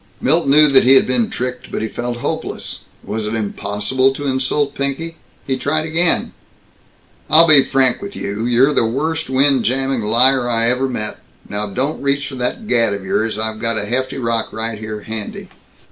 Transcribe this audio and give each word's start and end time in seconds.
Milt 0.19 0.47
knew 0.47 0.67
that 0.67 0.83
he 0.83 0.95
had 0.95 1.05
been 1.05 1.29
tricked, 1.29 1.71
but 1.71 1.83
he 1.83 1.87
felt 1.87 2.17
hopeless. 2.17 2.79
Was 3.03 3.27
it 3.27 3.35
impossible 3.35 4.11
to 4.15 4.25
insult 4.25 4.73
Pinky? 4.73 5.15
He 5.45 5.57
tried 5.57 5.85
again: 5.85 6.33
"I'll 7.29 7.47
be 7.47 7.63
frank 7.63 8.01
with 8.01 8.15
you. 8.15 8.47
You're 8.47 8.73
the 8.73 8.83
worst 8.83 9.29
wind 9.29 9.63
jamming 9.63 10.01
liar 10.01 10.49
I 10.49 10.71
ever 10.71 10.89
met. 10.89 11.17
Now 11.47 11.67
don't 11.67 12.01
reach 12.01 12.27
for 12.29 12.35
that 12.37 12.65
gat 12.65 12.95
of 12.95 13.05
yours. 13.05 13.37
I've 13.37 13.59
got 13.59 13.77
a 13.77 13.85
hefty 13.85 14.17
rock 14.17 14.51
right 14.51 14.79
here 14.79 15.01
handy." 15.01 15.49